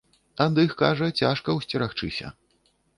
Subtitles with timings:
[0.45, 2.37] Ад іх, кажа, цяжка ўсцерагчыся.